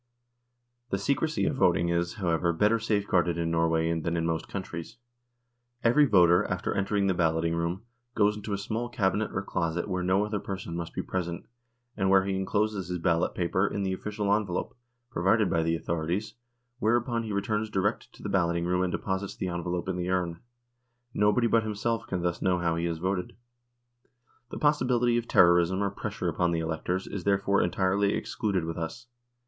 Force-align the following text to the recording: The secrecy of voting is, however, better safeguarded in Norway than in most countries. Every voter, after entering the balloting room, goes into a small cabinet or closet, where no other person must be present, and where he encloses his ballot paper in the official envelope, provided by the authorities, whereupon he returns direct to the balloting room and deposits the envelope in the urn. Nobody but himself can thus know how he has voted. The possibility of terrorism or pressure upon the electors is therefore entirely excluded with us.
The 0.89 0.97
secrecy 0.97 1.45
of 1.45 1.57
voting 1.57 1.89
is, 1.89 2.15
however, 2.15 2.53
better 2.53 2.79
safeguarded 2.79 3.37
in 3.37 3.51
Norway 3.51 3.93
than 3.99 4.17
in 4.17 4.25
most 4.25 4.47
countries. 4.47 4.97
Every 5.83 6.05
voter, 6.07 6.43
after 6.45 6.73
entering 6.73 7.05
the 7.05 7.13
balloting 7.13 7.53
room, 7.53 7.83
goes 8.15 8.35
into 8.35 8.51
a 8.51 8.57
small 8.57 8.89
cabinet 8.89 9.29
or 9.31 9.43
closet, 9.43 9.87
where 9.87 10.01
no 10.01 10.25
other 10.25 10.39
person 10.39 10.75
must 10.75 10.95
be 10.95 11.03
present, 11.03 11.45
and 11.95 12.09
where 12.09 12.25
he 12.25 12.35
encloses 12.35 12.87
his 12.87 12.97
ballot 12.97 13.35
paper 13.35 13.67
in 13.67 13.83
the 13.83 13.93
official 13.93 14.33
envelope, 14.33 14.75
provided 15.11 15.51
by 15.51 15.61
the 15.61 15.75
authorities, 15.75 16.33
whereupon 16.79 17.21
he 17.21 17.31
returns 17.31 17.69
direct 17.69 18.11
to 18.13 18.23
the 18.23 18.27
balloting 18.27 18.65
room 18.65 18.81
and 18.81 18.91
deposits 18.91 19.35
the 19.35 19.49
envelope 19.49 19.87
in 19.87 19.97
the 19.97 20.09
urn. 20.09 20.39
Nobody 21.13 21.45
but 21.45 21.61
himself 21.61 22.07
can 22.07 22.23
thus 22.23 22.41
know 22.41 22.57
how 22.57 22.75
he 22.75 22.85
has 22.85 22.97
voted. 22.97 23.35
The 24.49 24.57
possibility 24.57 25.19
of 25.19 25.27
terrorism 25.27 25.83
or 25.83 25.91
pressure 25.91 26.27
upon 26.27 26.49
the 26.53 26.59
electors 26.59 27.05
is 27.05 27.23
therefore 27.23 27.61
entirely 27.61 28.15
excluded 28.15 28.65
with 28.65 28.79
us. 28.79 29.05